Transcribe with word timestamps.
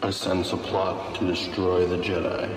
I 0.00 0.10
sense 0.10 0.52
a 0.52 0.56
plot 0.56 1.16
to 1.16 1.26
destroy 1.26 1.84
the 1.84 1.96
Jedi. 1.96 2.48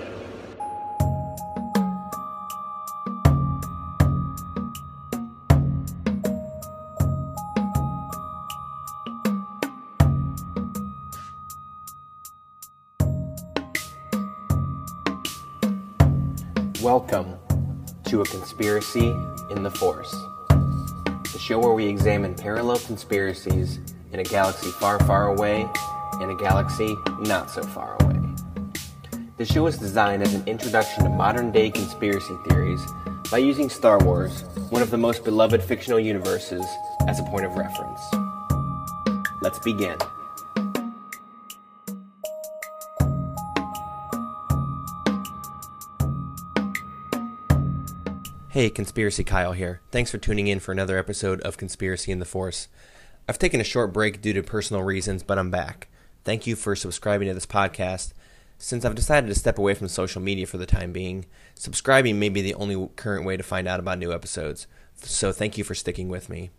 Welcome 16.80 17.36
to 18.04 18.20
A 18.20 18.24
Conspiracy 18.24 19.08
in 19.50 19.64
the 19.64 19.70
Force, 19.70 20.14
the 20.48 21.40
show 21.40 21.58
where 21.58 21.72
we 21.72 21.86
examine 21.86 22.36
parallel 22.36 22.78
conspiracies 22.78 23.80
in 24.12 24.20
a 24.20 24.24
galaxy 24.24 24.70
far, 24.70 25.00
far 25.00 25.34
away 25.34 25.68
and 26.22 26.30
a 26.30 26.34
galaxy 26.34 26.96
not 27.20 27.50
so 27.50 27.62
far 27.62 27.96
away. 28.00 28.20
The 29.38 29.44
show 29.44 29.66
is 29.66 29.76
designed 29.76 30.22
as 30.22 30.34
an 30.34 30.46
introduction 30.46 31.04
to 31.04 31.10
modern 31.10 31.50
day 31.50 31.70
conspiracy 31.70 32.36
theories 32.48 32.80
by 33.30 33.38
using 33.38 33.68
Star 33.68 33.98
Wars, 33.98 34.44
one 34.70 34.82
of 34.82 34.90
the 34.90 34.98
most 34.98 35.24
beloved 35.24 35.62
fictional 35.62 35.98
universes, 35.98 36.64
as 37.08 37.18
a 37.18 37.22
point 37.24 37.44
of 37.44 37.56
reference. 37.56 38.00
Let's 39.40 39.58
begin. 39.58 39.96
Hey, 48.50 48.68
Conspiracy 48.68 49.24
Kyle 49.24 49.52
here. 49.52 49.80
Thanks 49.90 50.10
for 50.10 50.18
tuning 50.18 50.46
in 50.46 50.60
for 50.60 50.72
another 50.72 50.98
episode 50.98 51.40
of 51.40 51.56
Conspiracy 51.56 52.12
in 52.12 52.18
the 52.18 52.26
Force. 52.26 52.68
I've 53.26 53.38
taken 53.38 53.62
a 53.62 53.64
short 53.64 53.94
break 53.94 54.20
due 54.20 54.34
to 54.34 54.42
personal 54.42 54.82
reasons, 54.82 55.22
but 55.22 55.38
I'm 55.38 55.50
back. 55.50 55.88
Thank 56.24 56.46
you 56.46 56.56
for 56.56 56.76
subscribing 56.76 57.28
to 57.28 57.34
this 57.34 57.46
podcast. 57.46 58.12
Since 58.58 58.84
I've 58.84 58.94
decided 58.94 59.26
to 59.28 59.34
step 59.34 59.58
away 59.58 59.74
from 59.74 59.88
social 59.88 60.22
media 60.22 60.46
for 60.46 60.56
the 60.56 60.66
time 60.66 60.92
being, 60.92 61.26
subscribing 61.54 62.18
may 62.18 62.28
be 62.28 62.42
the 62.42 62.54
only 62.54 62.88
current 62.96 63.24
way 63.24 63.36
to 63.36 63.42
find 63.42 63.66
out 63.66 63.80
about 63.80 63.98
new 63.98 64.12
episodes. 64.12 64.66
So 64.96 65.32
thank 65.32 65.58
you 65.58 65.64
for 65.64 65.74
sticking 65.74 66.08
with 66.08 66.28
me. 66.28 66.50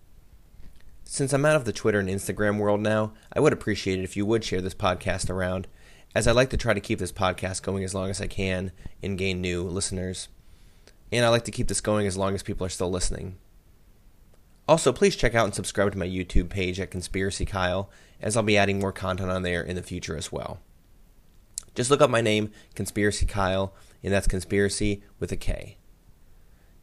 Since 1.05 1.31
I'm 1.31 1.45
out 1.45 1.55
of 1.55 1.65
the 1.65 1.73
Twitter 1.73 1.99
and 1.99 2.09
Instagram 2.09 2.57
world 2.57 2.81
now, 2.81 3.13
I 3.31 3.39
would 3.39 3.53
appreciate 3.53 3.99
it 3.99 4.03
if 4.03 4.17
you 4.17 4.25
would 4.25 4.43
share 4.43 4.61
this 4.61 4.73
podcast 4.73 5.29
around, 5.29 5.67
as 6.13 6.27
I 6.27 6.31
like 6.31 6.49
to 6.49 6.57
try 6.57 6.73
to 6.73 6.81
keep 6.81 6.99
this 6.99 7.11
podcast 7.11 7.61
going 7.61 7.83
as 7.83 7.95
long 7.95 8.09
as 8.09 8.19
I 8.19 8.27
can 8.27 8.71
and 9.01 9.17
gain 9.17 9.41
new 9.41 9.63
listeners 9.63 10.27
and 11.13 11.25
I 11.25 11.29
like 11.29 11.45
to 11.45 11.51
keep 11.51 11.67
this 11.67 11.81
going 11.81 12.07
as 12.07 12.17
long 12.17 12.33
as 12.33 12.41
people 12.41 12.65
are 12.65 12.69
still 12.69 12.89
listening. 12.89 13.37
Also, 14.67 14.93
please 14.93 15.15
check 15.15 15.35
out 15.35 15.45
and 15.45 15.53
subscribe 15.53 15.91
to 15.91 15.97
my 15.97 16.07
YouTube 16.07 16.49
page 16.49 16.79
at 16.79 16.91
Conspiracy 16.91 17.45
Kyle, 17.45 17.89
as 18.21 18.37
I'll 18.37 18.43
be 18.43 18.57
adding 18.57 18.79
more 18.79 18.93
content 18.93 19.29
on 19.29 19.43
there 19.43 19.61
in 19.61 19.75
the 19.75 19.83
future 19.83 20.15
as 20.15 20.31
well. 20.31 20.59
Just 21.75 21.91
look 21.91 22.01
up 22.01 22.09
my 22.09 22.21
name, 22.21 22.51
Conspiracy 22.75 23.25
Kyle, 23.25 23.73
and 24.01 24.13
that's 24.13 24.27
Conspiracy 24.27 25.03
with 25.19 25.31
a 25.31 25.37
K. 25.37 25.77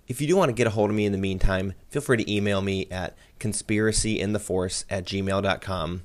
If 0.08 0.20
you 0.20 0.26
do 0.26 0.36
want 0.36 0.48
to 0.48 0.54
get 0.54 0.66
a 0.66 0.70
hold 0.70 0.90
of 0.90 0.96
me 0.96 1.06
in 1.06 1.12
the 1.12 1.18
meantime, 1.18 1.74
feel 1.88 2.02
free 2.02 2.16
to 2.16 2.30
email 2.30 2.60
me 2.60 2.88
at 2.90 3.16
conspiracyintheforce 3.38 4.84
at 4.90 5.04
gmail.com, 5.04 6.02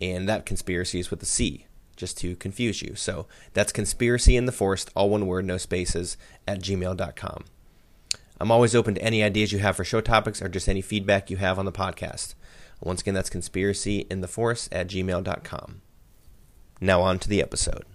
and 0.00 0.28
that 0.28 0.46
conspiracy 0.46 0.98
is 0.98 1.10
with 1.10 1.22
a 1.22 1.26
C, 1.26 1.66
just 1.94 2.16
to 2.18 2.36
confuse 2.36 2.80
you. 2.80 2.94
So 2.94 3.26
that's 3.52 3.70
conspiracy 3.70 4.36
in 4.38 4.46
the 4.46 4.52
force, 4.52 4.86
all 4.96 5.10
one 5.10 5.26
word, 5.26 5.44
no 5.44 5.58
spaces, 5.58 6.16
at 6.48 6.60
gmail.com. 6.60 7.44
I'm 8.44 8.50
always 8.50 8.74
open 8.74 8.94
to 8.96 9.02
any 9.02 9.22
ideas 9.22 9.52
you 9.52 9.60
have 9.60 9.74
for 9.74 9.84
show 9.84 10.02
topics 10.02 10.42
or 10.42 10.50
just 10.50 10.68
any 10.68 10.82
feedback 10.82 11.30
you 11.30 11.38
have 11.38 11.58
on 11.58 11.64
the 11.64 11.72
podcast. 11.72 12.34
Once 12.78 13.00
again, 13.00 13.14
that's 13.14 13.30
conspiracy 13.30 14.06
in 14.10 14.20
the 14.20 14.28
force 14.28 14.68
at 14.70 14.86
gmail.com. 14.86 15.80
Now 16.78 17.00
on 17.00 17.18
to 17.20 17.28
the 17.30 17.40
episode. 17.40 17.86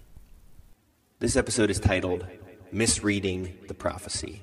This 1.20 1.36
episode 1.36 1.70
is 1.70 1.78
titled 1.78 2.26
Misreading 2.72 3.58
the 3.68 3.74
Prophecy. 3.74 4.42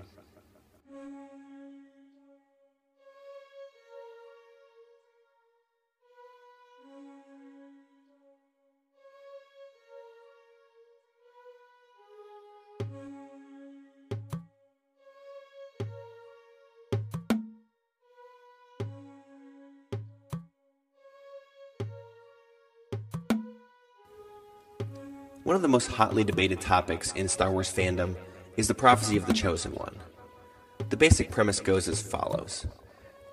One 25.48 25.56
of 25.56 25.62
the 25.62 25.70
most 25.70 25.88
hotly 25.88 26.26
debated 26.26 26.60
topics 26.60 27.14
in 27.14 27.30
Star 27.30 27.50
Wars 27.50 27.74
fandom 27.74 28.18
is 28.58 28.68
the 28.68 28.74
prophecy 28.74 29.16
of 29.16 29.28
the 29.28 29.34
Chosen 29.34 29.72
One. 29.72 29.96
The 30.90 30.98
basic 30.98 31.32
premise 31.32 31.62
goes 31.62 31.88
as 31.88 32.02
follows 32.02 32.68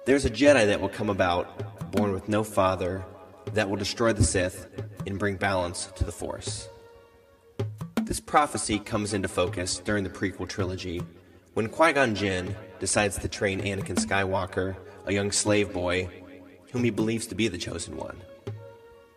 There's 0.07 0.25
a 0.25 0.31
Jedi 0.31 0.65
that 0.65 0.81
will 0.81 0.89
come 0.89 1.11
about, 1.11 1.91
born 1.91 2.13
with 2.13 2.29
no 2.29 2.45
father, 2.45 3.05
that 3.55 3.69
will 3.69 3.75
destroy 3.75 4.13
the 4.13 4.23
Sith 4.23 4.69
and 5.09 5.19
bring 5.19 5.35
balance 5.35 5.87
to 5.97 6.05
the 6.05 6.13
Force. 6.13 6.69
This 8.05 8.21
prophecy 8.21 8.79
comes 8.79 9.13
into 9.13 9.27
focus 9.27 9.81
during 9.81 10.05
the 10.05 10.11
prequel 10.11 10.49
trilogy 10.49 11.03
when 11.55 11.69
Qui 11.69 11.95
Gon 11.95 12.15
Jinn 12.15 12.55
decides 12.79 13.19
to 13.19 13.27
train 13.27 13.61
Anakin 13.61 13.97
Skywalker, 13.97 14.77
a 15.07 15.13
young 15.13 15.33
slave 15.33 15.73
boy, 15.73 16.09
whom 16.71 16.85
he 16.85 16.91
believes 16.91 17.27
to 17.27 17.35
be 17.35 17.49
the 17.49 17.59
Chosen 17.59 17.97
One. 17.97 18.23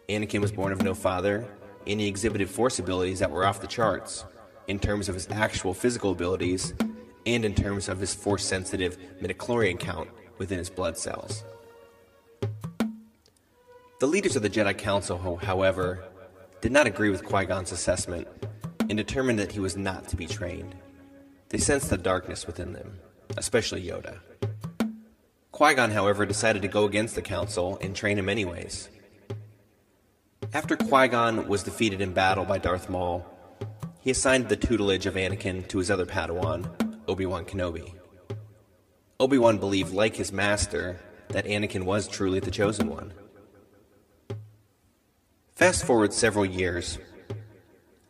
Anakin 0.09 0.41
was 0.41 0.51
born 0.51 0.71
of 0.71 0.81
no 0.81 0.95
father 0.95 1.47
and 1.87 2.01
he 2.01 2.07
exhibited 2.07 2.49
force 2.49 2.79
abilities 2.79 3.19
that 3.19 3.31
were 3.31 3.45
off 3.45 3.61
the 3.61 3.67
charts 3.67 4.25
in 4.67 4.79
terms 4.79 5.07
of 5.07 5.15
his 5.15 5.27
actual 5.31 5.73
physical 5.73 6.11
abilities 6.11 6.73
and 7.25 7.45
in 7.45 7.55
terms 7.55 7.89
of 7.89 7.99
his 7.99 8.13
force 8.13 8.45
sensitive 8.45 8.97
midichlorian 9.21 9.79
count 9.79 10.09
within 10.37 10.57
his 10.57 10.69
blood 10.69 10.97
cells. 10.97 11.43
The 13.99 14.07
leaders 14.07 14.35
of 14.35 14.43
the 14.43 14.49
Jedi 14.49 14.77
Council, 14.77 15.37
however, 15.37 16.03
did 16.61 16.71
not 16.71 16.87
agree 16.87 17.09
with 17.09 17.25
Qui 17.25 17.45
Gon's 17.45 17.71
assessment 17.71 18.27
and 18.81 18.97
determined 18.97 19.39
that 19.39 19.51
he 19.51 19.59
was 19.59 19.75
not 19.75 20.07
to 20.09 20.15
be 20.15 20.27
trained. 20.27 20.75
They 21.49 21.57
sensed 21.57 21.89
the 21.89 21.97
darkness 21.97 22.45
within 22.45 22.73
them, 22.73 22.99
especially 23.37 23.83
Yoda. 23.83 24.19
Qui 25.51 25.73
Gon, 25.73 25.91
however, 25.91 26.25
decided 26.25 26.61
to 26.61 26.67
go 26.67 26.85
against 26.85 27.15
the 27.15 27.21
Council 27.21 27.77
and 27.81 27.95
train 27.95 28.19
him 28.19 28.29
anyways. 28.29 28.89
After 30.53 30.77
Qui 30.77 31.09
Gon 31.09 31.47
was 31.47 31.63
defeated 31.63 31.99
in 31.99 32.13
battle 32.13 32.45
by 32.45 32.57
Darth 32.57 32.89
Maul, 32.89 33.25
he 33.99 34.11
assigned 34.11 34.47
the 34.47 34.55
tutelage 34.55 35.05
of 35.05 35.15
Anakin 35.15 35.67
to 35.67 35.77
his 35.77 35.91
other 35.91 36.05
Padawan, 36.05 36.69
Obi 37.07 37.25
Wan 37.25 37.43
Kenobi. 37.43 37.93
Obi 39.19 39.37
Wan 39.37 39.57
believed, 39.57 39.93
like 39.93 40.15
his 40.15 40.31
master, 40.31 40.99
that 41.29 41.45
Anakin 41.45 41.83
was 41.83 42.07
truly 42.07 42.39
the 42.39 42.51
chosen 42.51 42.87
one. 42.87 43.13
Fast 45.53 45.83
forward 45.83 46.13
several 46.13 46.45
years, 46.45 46.97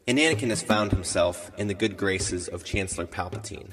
and 0.08 0.20
Anakin 0.20 0.50
has 0.50 0.62
found 0.62 0.92
himself 0.92 1.50
in 1.58 1.68
the 1.68 1.74
good 1.74 1.98
graces 1.98 2.48
of 2.48 2.64
Chancellor 2.64 3.08
Palpatine, 3.08 3.72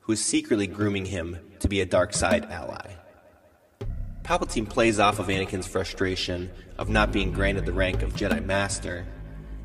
who 0.00 0.12
is 0.12 0.24
secretly 0.24 0.68
grooming 0.68 1.06
him 1.06 1.38
to 1.58 1.68
be 1.68 1.80
a 1.80 1.86
dark 1.86 2.12
side 2.12 2.44
ally. 2.44 2.92
Palpatine 4.28 4.68
plays 4.68 4.98
off 4.98 5.18
of 5.18 5.28
Anakin's 5.28 5.66
frustration 5.66 6.50
of 6.76 6.90
not 6.90 7.12
being 7.12 7.32
granted 7.32 7.64
the 7.64 7.72
rank 7.72 8.02
of 8.02 8.12
Jedi 8.12 8.44
Master 8.44 9.06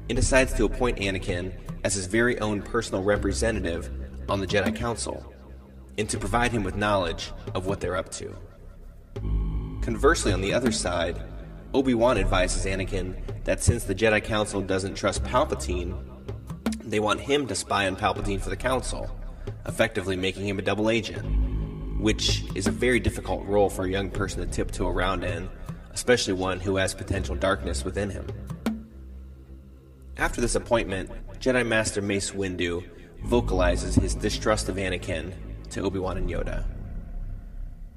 and 0.08 0.16
decides 0.16 0.54
to 0.54 0.64
appoint 0.64 1.00
Anakin 1.00 1.52
as 1.84 1.96
his 1.96 2.06
very 2.06 2.40
own 2.40 2.62
personal 2.62 3.04
representative 3.04 3.92
on 4.30 4.40
the 4.40 4.48
Jedi 4.48 4.74
Council 4.74 5.34
and 5.98 6.10
to 6.10 6.18
provide 6.18 6.54
him 6.54 6.64
with 6.64 6.78
knowledge 6.78 7.34
of 7.54 7.66
what 7.66 7.82
they're 7.82 7.98
up 7.98 8.08
to. 8.12 8.34
Conversely, 9.82 10.32
on 10.32 10.40
the 10.40 10.54
other 10.54 10.72
side, 10.72 11.22
Obi 11.74 11.94
Wan 11.94 12.18
advises 12.18 12.66
Anakin 12.66 13.18
that 13.44 13.62
since 13.62 13.84
the 13.84 13.94
Jedi 13.94 14.24
Council 14.24 14.62
doesn't 14.62 14.96
trust 14.96 15.26
Palpatine, 15.26 15.94
they 16.80 17.02
want 17.02 17.20
him 17.20 17.48
to 17.48 17.56
spy 17.56 17.86
on 17.86 17.98
Palpatine 17.98 18.40
for 18.40 18.50
the 18.50 18.56
Council, 18.56 19.14
effectively 19.66 20.16
making 20.16 20.48
him 20.48 20.58
a 20.58 20.62
double 20.62 20.90
agent 20.90 21.43
which 22.04 22.44
is 22.54 22.68
a 22.68 22.72
very 22.72 23.00
difficult 23.00 23.46
role 23.46 23.70
for 23.70 23.86
a 23.86 23.90
young 23.90 24.10
person 24.10 24.42
to 24.42 24.46
tiptoe 24.46 24.90
around 24.90 25.24
in, 25.24 25.50
especially 25.94 26.34
one 26.34 26.60
who 26.60 26.76
has 26.76 26.94
potential 26.94 27.34
darkness 27.34 27.86
within 27.86 28.10
him. 28.10 28.28
After 30.18 30.42
this 30.42 30.56
appointment, 30.56 31.10
Jedi 31.40 31.66
Master 31.66 32.02
Mace 32.02 32.32
Windu 32.32 32.84
vocalizes 33.24 33.96
his 33.96 34.16
distrust 34.16 34.68
of 34.68 34.76
Anakin 34.76 35.32
to 35.70 35.80
Obi 35.80 35.98
Wan 35.98 36.18
and 36.18 36.30
Yoda. 36.30 36.66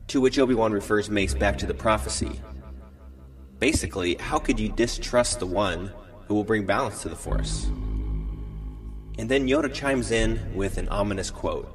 To 0.06 0.20
which 0.20 0.38
Obi 0.38 0.54
Wan 0.54 0.70
refers 0.70 1.10
Mace 1.10 1.34
back 1.34 1.58
to 1.58 1.66
the 1.66 1.74
prophecy. 1.74 2.40
Basically, 3.58 4.14
how 4.14 4.38
could 4.38 4.60
you 4.60 4.68
distrust 4.68 5.40
the 5.40 5.46
one 5.46 5.90
who 6.28 6.34
will 6.34 6.44
bring 6.44 6.64
balance 6.64 7.02
to 7.02 7.08
the 7.08 7.16
Force? 7.16 7.64
And 9.18 9.28
then 9.28 9.48
Yoda 9.48 9.74
chimes 9.74 10.12
in 10.12 10.54
with 10.54 10.78
an 10.78 10.88
ominous 10.90 11.32
quote. 11.32 11.72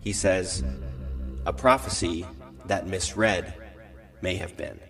He 0.00 0.14
says, 0.14 0.64
a 1.46 1.52
prophecy 1.52 2.26
that 2.66 2.86
misread 2.86 3.54
may 4.22 4.36
have 4.36 4.56
been. 4.56 4.80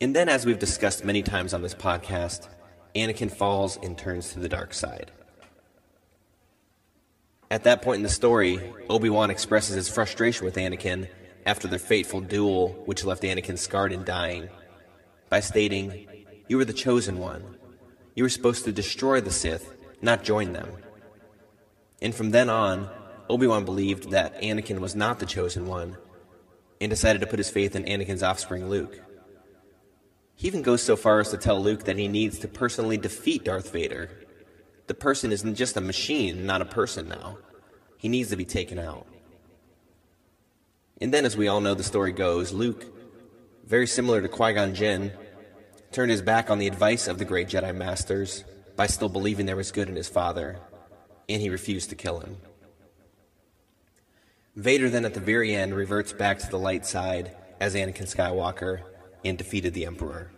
And 0.00 0.16
then, 0.16 0.28
as 0.28 0.46
we've 0.46 0.58
discussed 0.58 1.04
many 1.04 1.22
times 1.22 1.52
on 1.52 1.62
this 1.62 1.74
podcast, 1.74 2.48
Anakin 2.94 3.30
falls 3.30 3.76
and 3.76 3.98
turns 3.98 4.32
to 4.32 4.38
the 4.38 4.48
dark 4.48 4.72
side. 4.72 5.10
At 7.50 7.64
that 7.64 7.82
point 7.82 7.96
in 7.98 8.02
the 8.04 8.08
story, 8.08 8.72
Obi 8.88 9.10
Wan 9.10 9.30
expresses 9.30 9.74
his 9.74 9.88
frustration 9.88 10.44
with 10.44 10.54
Anakin 10.54 11.08
after 11.44 11.68
their 11.68 11.78
fateful 11.78 12.20
duel, 12.20 12.68
which 12.86 13.04
left 13.04 13.24
Anakin 13.24 13.58
scarred 13.58 13.92
and 13.92 14.04
dying, 14.04 14.48
by 15.28 15.40
stating, 15.40 16.06
You 16.48 16.56
were 16.56 16.64
the 16.64 16.72
chosen 16.72 17.18
one. 17.18 17.56
You 18.14 18.22
were 18.22 18.28
supposed 18.28 18.64
to 18.64 18.72
destroy 18.72 19.20
the 19.20 19.30
Sith, 19.30 19.76
not 20.00 20.22
join 20.22 20.52
them. 20.52 20.68
And 22.00 22.14
from 22.14 22.30
then 22.30 22.48
on, 22.48 22.88
Obi 23.30 23.46
Wan 23.46 23.64
believed 23.64 24.10
that 24.10 24.42
Anakin 24.42 24.80
was 24.80 24.96
not 24.96 25.20
the 25.20 25.26
chosen 25.26 25.66
one, 25.66 25.96
and 26.80 26.90
decided 26.90 27.20
to 27.20 27.26
put 27.28 27.38
his 27.38 27.48
faith 27.48 27.76
in 27.76 27.84
Anakin's 27.84 28.24
offspring, 28.24 28.68
Luke. 28.68 29.00
He 30.34 30.48
even 30.48 30.62
goes 30.62 30.82
so 30.82 30.96
far 30.96 31.20
as 31.20 31.30
to 31.30 31.36
tell 31.36 31.62
Luke 31.62 31.84
that 31.84 31.96
he 31.96 32.08
needs 32.08 32.40
to 32.40 32.48
personally 32.48 32.96
defeat 32.96 33.44
Darth 33.44 33.70
Vader. 33.70 34.10
The 34.88 34.94
person 34.94 35.30
isn't 35.30 35.54
just 35.54 35.76
a 35.76 35.80
machine, 35.80 36.44
not 36.44 36.60
a 36.60 36.64
person 36.64 37.08
now. 37.08 37.38
He 37.98 38.08
needs 38.08 38.30
to 38.30 38.36
be 38.36 38.44
taken 38.44 38.78
out. 38.78 39.06
And 41.00 41.14
then, 41.14 41.24
as 41.24 41.36
we 41.36 41.46
all 41.46 41.60
know 41.60 41.74
the 41.74 41.84
story 41.84 42.12
goes, 42.12 42.52
Luke, 42.52 42.84
very 43.64 43.86
similar 43.86 44.20
to 44.20 44.28
Qui 44.28 44.54
Gon 44.54 44.74
Jinn, 44.74 45.12
turned 45.92 46.10
his 46.10 46.22
back 46.22 46.50
on 46.50 46.58
the 46.58 46.66
advice 46.66 47.06
of 47.06 47.18
the 47.18 47.24
great 47.24 47.48
Jedi 47.48 47.74
Masters 47.76 48.42
by 48.74 48.88
still 48.88 49.08
believing 49.08 49.46
there 49.46 49.54
was 49.54 49.70
good 49.70 49.88
in 49.88 49.94
his 49.94 50.08
father, 50.08 50.58
and 51.28 51.40
he 51.40 51.48
refused 51.48 51.90
to 51.90 51.94
kill 51.94 52.18
him. 52.18 52.38
Vader 54.56 54.90
then, 54.90 55.04
at 55.04 55.14
the 55.14 55.20
very 55.20 55.54
end, 55.54 55.74
reverts 55.74 56.12
back 56.12 56.38
to 56.40 56.50
the 56.50 56.58
light 56.58 56.84
side 56.84 57.36
as 57.60 57.74
Anakin 57.74 58.12
Skywalker 58.12 58.80
and 59.24 59.38
defeated 59.38 59.74
the 59.74 59.86
Emperor. 59.86 60.30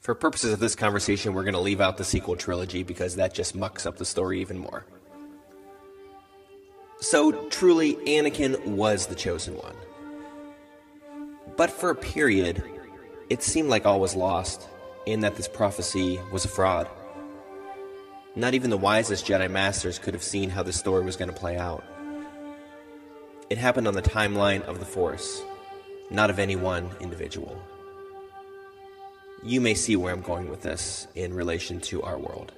For 0.00 0.14
purposes 0.14 0.52
of 0.52 0.60
this 0.60 0.74
conversation, 0.74 1.34
we're 1.34 1.44
going 1.44 1.54
to 1.54 1.60
leave 1.60 1.80
out 1.80 1.96
the 1.96 2.04
sequel 2.04 2.36
trilogy 2.36 2.82
because 2.82 3.16
that 3.16 3.34
just 3.34 3.54
mucks 3.54 3.86
up 3.86 3.96
the 3.96 4.04
story 4.04 4.40
even 4.40 4.58
more. 4.58 4.84
So, 7.00 7.32
truly, 7.48 7.94
Anakin 7.96 8.66
was 8.66 9.06
the 9.06 9.14
chosen 9.14 9.54
one. 9.56 9.76
But 11.56 11.70
for 11.70 11.90
a 11.90 11.94
period, 11.94 12.62
it 13.30 13.42
seemed 13.42 13.68
like 13.68 13.86
all 13.86 14.00
was 14.00 14.14
lost, 14.14 14.68
and 15.06 15.22
that 15.22 15.36
this 15.36 15.48
prophecy 15.48 16.20
was 16.30 16.44
a 16.44 16.48
fraud. 16.48 16.88
Not 18.36 18.54
even 18.54 18.70
the 18.70 18.76
wisest 18.76 19.26
Jedi 19.26 19.50
Masters 19.50 19.98
could 19.98 20.14
have 20.14 20.22
seen 20.22 20.50
how 20.50 20.62
this 20.62 20.78
story 20.78 21.04
was 21.04 21.16
going 21.16 21.30
to 21.30 21.36
play 21.36 21.56
out. 21.56 21.84
It 23.50 23.58
happened 23.58 23.88
on 23.88 23.94
the 23.94 24.00
timeline 24.00 24.62
of 24.62 24.78
the 24.78 24.84
Force, 24.84 25.42
not 26.08 26.30
of 26.30 26.38
any 26.38 26.54
one 26.54 26.88
individual. 27.00 27.60
You 29.42 29.60
may 29.60 29.74
see 29.74 29.96
where 29.96 30.14
I'm 30.14 30.20
going 30.20 30.48
with 30.48 30.62
this 30.62 31.08
in 31.16 31.34
relation 31.34 31.80
to 31.80 32.00
our 32.02 32.16
world. 32.16 32.52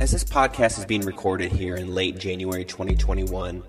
As 0.00 0.12
this 0.12 0.24
podcast 0.24 0.78
is 0.78 0.86
being 0.86 1.04
recorded 1.04 1.52
here 1.52 1.76
in 1.76 1.94
late 1.94 2.18
January 2.18 2.64
2021, 2.64 3.62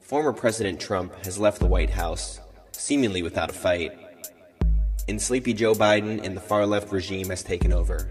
former 0.00 0.34
President 0.34 0.78
Trump 0.78 1.24
has 1.24 1.38
left 1.38 1.58
the 1.58 1.66
White 1.66 1.88
House, 1.88 2.40
seemingly 2.72 3.22
without 3.22 3.48
a 3.48 3.54
fight, 3.54 3.92
and 5.08 5.20
sleepy 5.20 5.54
Joe 5.54 5.72
Biden 5.72 6.22
and 6.22 6.36
the 6.36 6.42
far 6.42 6.66
left 6.66 6.92
regime 6.92 7.30
has 7.30 7.42
taken 7.42 7.72
over. 7.72 8.10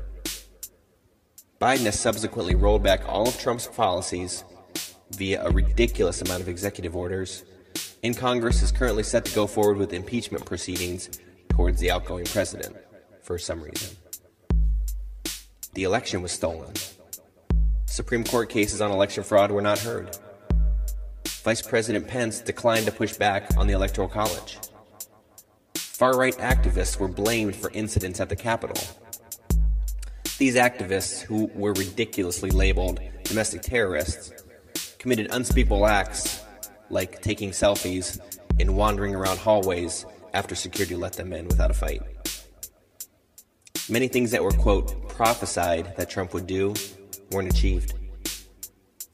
Biden 1.62 1.86
has 1.86 2.00
subsequently 2.00 2.56
rolled 2.56 2.82
back 2.82 3.08
all 3.08 3.28
of 3.28 3.40
Trump's 3.40 3.68
policies 3.68 4.44
via 5.16 5.44
a 5.46 5.52
ridiculous 5.52 6.22
amount 6.22 6.42
of 6.42 6.48
executive 6.48 6.96
orders, 6.96 7.44
and 8.04 8.18
Congress 8.18 8.62
is 8.62 8.72
currently 8.72 9.04
set 9.04 9.26
to 9.26 9.36
go 9.36 9.48
forward 9.48 9.78
with 9.78 9.94
impeachment 9.94 10.46
proceedings 10.46 11.10
towards 11.50 11.80
the 11.80 11.92
outgoing 11.92 12.26
president 12.26 12.76
for 13.22 13.38
some 13.38 13.62
reason. 13.62 13.96
The 15.74 15.84
election 15.84 16.22
was 16.22 16.32
stolen. 16.32 16.74
Supreme 17.86 18.24
Court 18.24 18.50
cases 18.50 18.82
on 18.82 18.92
election 18.92 19.24
fraud 19.24 19.52
were 19.52 19.62
not 19.62 19.80
heard. 19.80 20.18
Vice 21.44 21.62
President 21.62 22.08
Pence 22.08 22.40
declined 22.40 22.86
to 22.86 22.92
push 22.92 23.14
back 23.18 23.58
on 23.58 23.68
the 23.68 23.74
Electoral 23.74 24.08
College. 24.08 24.60
Far 25.76 26.18
right 26.18 26.36
activists 26.38 27.00
were 27.00 27.08
blamed 27.08 27.56
for 27.56 27.72
incidents 27.72 28.20
at 28.20 28.30
the 28.30 28.36
Capitol. 28.36 28.82
These 30.38 30.56
activists, 30.56 31.22
who 31.22 31.52
were 31.54 31.74
ridiculously 31.74 32.50
labeled 32.50 33.00
domestic 33.24 33.62
terrorists, 33.62 34.32
committed 35.02 35.28
unspeakable 35.32 35.88
acts 35.88 36.46
like 36.92 37.24
taking 37.24 37.50
selfies 37.50 38.20
and 38.60 38.78
wandering 38.78 39.16
around 39.16 39.40
hallways 39.40 40.06
after 40.36 40.54
security 40.54 40.96
let 40.96 41.14
them 41.14 41.34
in 41.34 41.48
without 41.48 41.72
a 41.72 41.74
fight. 41.74 42.04
Many 43.90 44.08
things 44.08 44.30
that 44.30 44.44
were, 44.44 44.52
quote, 44.52 45.10
prophesied 45.10 45.98
that 45.98 46.08
Trump 46.08 46.36
would 46.36 46.46
do 46.46 46.76
weren't 47.32 47.52
achieved. 47.52 47.96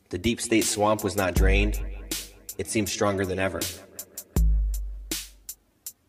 The 0.09 0.17
deep 0.17 0.41
state 0.41 0.65
swamp 0.65 1.05
was 1.05 1.15
not 1.15 1.35
drained, 1.35 1.79
it 2.57 2.67
seems 2.67 2.91
stronger 2.91 3.25
than 3.25 3.39
ever. 3.39 3.61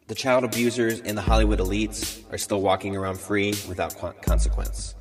The 0.08 0.14
child 0.16 0.42
abusers 0.42 1.00
and 1.02 1.16
the 1.16 1.22
Hollywood 1.22 1.60
elites 1.60 2.20
are 2.32 2.38
still 2.38 2.62
walking 2.62 2.96
around 2.96 3.20
free 3.20 3.50
without 3.68 3.94
consequence. 4.22 4.96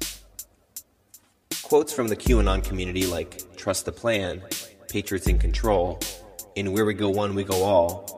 Quotes 1.63 1.91
from 1.91 2.09
the 2.09 2.15
QAnon 2.15 2.63
community 2.63 3.07
like 3.07 3.41
trust 3.57 3.83
the 3.83 3.91
plan, 3.91 4.41
patriots 4.87 5.27
in 5.27 5.39
control, 5.39 5.99
and 6.55 6.73
where 6.73 6.85
we 6.85 6.93
go 6.93 7.09
one, 7.09 7.35
we 7.35 7.43
go 7.43 7.63
all 7.63 8.17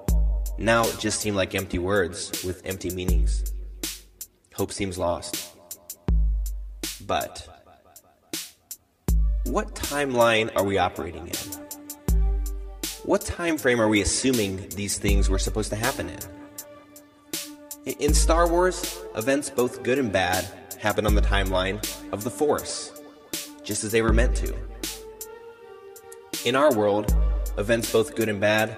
now 0.59 0.85
it 0.85 0.99
just 0.99 1.21
seem 1.21 1.35
like 1.35 1.55
empty 1.55 1.79
words 1.79 2.43
with 2.43 2.61
empty 2.65 2.89
meanings. 2.89 3.53
Hope 4.53 4.73
seems 4.73 4.97
lost. 4.97 5.55
But 7.07 7.47
what 9.45 9.73
timeline 9.73 10.53
are 10.57 10.65
we 10.65 10.77
operating 10.77 11.27
in? 11.27 12.17
What 13.03 13.21
time 13.21 13.57
frame 13.57 13.79
are 13.79 13.87
we 13.87 14.01
assuming 14.01 14.67
these 14.69 14.97
things 14.97 15.29
were 15.29 15.39
supposed 15.39 15.69
to 15.69 15.77
happen 15.77 16.09
in? 16.09 17.95
In 17.99 18.13
Star 18.13 18.45
Wars, 18.47 18.99
events 19.15 19.49
both 19.49 19.81
good 19.81 19.97
and 19.97 20.11
bad 20.11 20.45
happen 20.77 21.05
on 21.05 21.15
the 21.15 21.21
timeline 21.21 21.81
of 22.11 22.25
the 22.25 22.29
Force, 22.29 23.01
just 23.63 23.85
as 23.85 23.93
they 23.93 24.01
were 24.01 24.11
meant 24.11 24.35
to. 24.35 24.53
In 26.45 26.55
our 26.55 26.73
world, 26.73 27.13
events 27.57 27.91
both 27.91 28.15
good 28.15 28.29
and 28.29 28.39
bad 28.39 28.77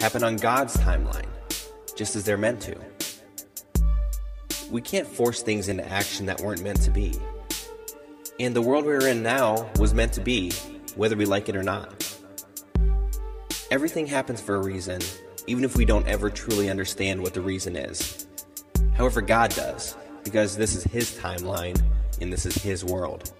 happen 0.00 0.24
on 0.24 0.34
God's 0.36 0.76
timeline, 0.76 1.28
just 1.94 2.16
as 2.16 2.24
they're 2.24 2.36
meant 2.36 2.60
to. 2.62 2.76
We 4.72 4.80
can't 4.80 5.06
force 5.06 5.40
things 5.40 5.68
into 5.68 5.88
action 5.88 6.26
that 6.26 6.40
weren't 6.40 6.64
meant 6.64 6.82
to 6.82 6.90
be. 6.90 7.14
And 8.40 8.56
the 8.56 8.60
world 8.60 8.84
we're 8.84 9.06
in 9.06 9.22
now 9.22 9.70
was 9.78 9.94
meant 9.94 10.14
to 10.14 10.20
be, 10.20 10.50
whether 10.96 11.14
we 11.14 11.26
like 11.26 11.48
it 11.48 11.54
or 11.54 11.62
not. 11.62 12.04
Everything 13.70 14.08
happens 14.08 14.40
for 14.40 14.56
a 14.56 14.62
reason, 14.62 15.00
even 15.46 15.62
if 15.62 15.76
we 15.76 15.84
don't 15.84 16.08
ever 16.08 16.28
truly 16.28 16.68
understand 16.68 17.22
what 17.22 17.34
the 17.34 17.40
reason 17.40 17.76
is. 17.76 18.26
However, 18.94 19.22
God 19.22 19.54
does, 19.54 19.96
because 20.24 20.56
this 20.56 20.74
is 20.74 20.82
His 20.82 21.16
timeline 21.16 21.80
and 22.20 22.32
this 22.32 22.46
is 22.46 22.56
His 22.56 22.84
world. 22.84 23.32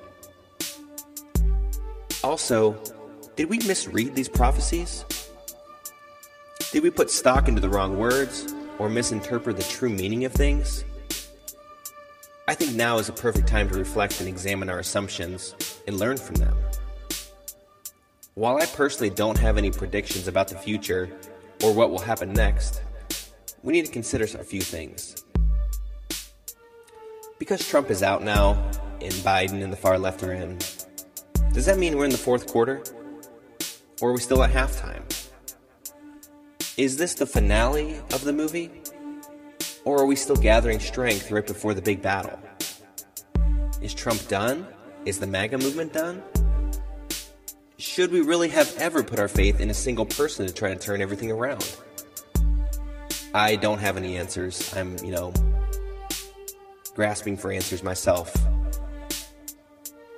Also, 2.23 2.81
did 3.37 3.51
we 3.51 3.59
misread 3.59 4.15
these 4.15 4.31
prophecies? 4.31 5.05
Did 6.73 6.83
we 6.83 6.91
put 6.91 7.11
stock 7.11 7.49
into 7.49 7.61
the 7.61 7.69
wrong 7.69 7.99
words 7.99 8.55
or 8.79 8.89
misinterpret 8.89 9.59
the 9.59 9.63
true 9.63 9.91
meaning 9.91 10.25
of 10.25 10.33
things? 10.33 10.85
I 12.49 12.55
think 12.55 12.75
now 12.75 12.99
is 12.99 13.11
a 13.11 13.13
perfect 13.13 13.47
time 13.47 13.69
to 13.69 13.79
reflect 13.79 14.21
and 14.21 14.29
examine 14.29 14.71
our 14.71 14.79
assumptions 14.79 15.55
and 15.87 15.99
learn 15.99 16.17
from 16.17 16.37
them. 16.37 16.57
While 18.35 18.57
I 18.57 18.67
personally 18.67 19.11
don't 19.11 19.39
have 19.39 19.59
any 19.59 19.71
predictions 19.71 20.29
about 20.29 20.49
the 20.49 20.57
future 20.57 21.11
or 21.63 21.73
what 21.73 21.91
will 21.91 21.99
happen 21.99 22.33
next, 22.33 22.83
we 23.63 23.73
need 23.73 23.85
to 23.85 23.93
consider 23.93 24.25
a 24.25 24.45
few 24.45 24.63
things. 24.63 25.25
Because 27.39 27.67
Trump 27.69 27.91
is 27.91 28.03
out 28.03 28.23
now 28.23 28.53
and 29.03 29.13
Biden 29.13 29.63
and 29.63 29.73
the 29.73 29.77
far 29.77 29.99
left 29.99 30.23
are 30.23 30.33
in, 30.33 30.59
does 31.53 31.67
that 31.67 31.79
mean 31.79 31.97
we're 31.97 32.05
in 32.05 32.11
the 32.11 32.19
fourth 32.19 32.47
quarter? 32.47 32.83
Or 34.01 34.11
are 34.11 34.13
we 34.13 34.21
still 34.21 34.43
at 34.43 34.53
halftime? 34.53 35.03
Is 36.77 36.99
this 36.99 37.15
the 37.15 37.27
finale 37.27 37.97
of 38.13 38.25
the 38.25 38.33
movie? 38.33 38.71
Or 39.85 39.99
are 39.99 40.05
we 40.05 40.17
still 40.17 40.37
gathering 40.37 40.81
strength 40.81 41.31
right 41.31 41.47
before 41.47 41.73
the 41.73 41.81
big 41.81 42.03
battle? 42.03 42.39
Is 43.81 43.95
Trump 43.95 44.27
done? 44.29 44.67
Is 45.07 45.19
the 45.19 45.27
MAGA 45.27 45.59
movement 45.59 45.95
done? 45.95 46.23
Should 47.79 48.11
we 48.11 48.21
really 48.21 48.49
have 48.49 48.75
ever 48.79 49.03
put 49.03 49.19
our 49.19 49.29
faith 49.29 49.61
in 49.61 49.71
a 49.71 49.75
single 49.75 50.05
person 50.05 50.47
to 50.47 50.53
try 50.53 50.75
to 50.75 50.79
turn 50.79 51.01
everything 51.01 51.31
around? 51.31 51.77
I 53.33 53.57
don't 53.57 53.79
have 53.79 53.97
any 53.97 54.17
answers. 54.19 54.75
I'm, 54.75 54.99
you 54.99 55.13
know, 55.13 55.33
grasping 56.95 57.37
for 57.37 57.51
answers 57.51 57.83
myself. 57.83 58.35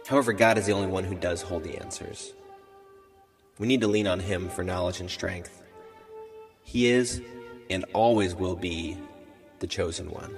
However, 0.06 0.32
God 0.32 0.58
is 0.58 0.66
the 0.66 0.72
only 0.72 0.88
one 0.88 1.04
who 1.04 1.14
does 1.14 1.42
hold 1.42 1.62
the 1.62 1.76
answers. 1.78 2.32
We 3.58 3.66
need 3.66 3.80
to 3.80 3.88
lean 3.88 4.06
on 4.06 4.20
Him 4.20 4.48
for 4.48 4.62
knowledge 4.62 5.00
and 5.00 5.10
strength. 5.10 5.62
He 6.62 6.86
is 6.86 7.20
and 7.70 7.84
always 7.92 8.34
will 8.34 8.56
be 8.56 8.96
the 9.58 9.66
chosen 9.66 10.10
one. 10.10 10.36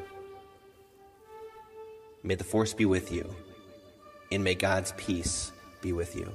May 2.23 2.35
the 2.35 2.45
Force 2.45 2.75
be 2.75 2.85
with 2.85 3.13
you, 3.13 3.35
and 4.31 4.45
may 4.45 4.55
God's 4.55 4.93
peace 4.97 5.53
be 5.81 5.93
with 5.93 6.17
you. 6.17 6.33